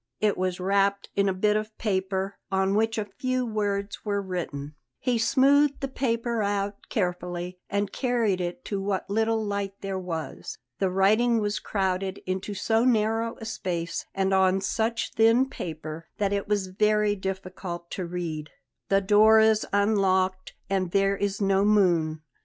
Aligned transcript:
It 0.19 0.35
was 0.35 0.59
wrapped 0.59 1.11
in 1.15 1.29
a 1.29 1.31
bit 1.31 1.55
of 1.55 1.77
paper, 1.77 2.35
on 2.51 2.73
which 2.73 2.97
a 2.97 3.05
few 3.05 3.45
words 3.45 4.03
were 4.03 4.19
written. 4.19 4.73
He 4.99 5.19
smoothed 5.19 5.79
the 5.79 5.87
paper 5.87 6.41
out 6.41 6.73
carefully 6.89 7.59
and 7.69 7.91
carried 7.93 8.41
it 8.41 8.65
to 8.65 8.81
what 8.81 9.11
little 9.11 9.45
light 9.45 9.75
there 9.81 9.99
was. 9.99 10.57
The 10.79 10.89
writing 10.89 11.37
was 11.39 11.59
crowded 11.59 12.19
into 12.25 12.55
so 12.55 12.83
narrow 12.83 13.37
a 13.39 13.45
space, 13.45 14.07
and 14.15 14.33
on 14.33 14.59
such 14.59 15.11
thin 15.13 15.47
paper, 15.47 16.07
that 16.17 16.33
it 16.33 16.47
was 16.47 16.65
very 16.65 17.15
difficult 17.15 17.91
to 17.91 18.03
read. 18.03 18.49
"The 18.89 19.01
door 19.01 19.39
is 19.39 19.67
unlocked, 19.71 20.55
and 20.67 20.89
there 20.89 21.15
is 21.15 21.39
no 21.39 21.63
moon. 21.63 22.23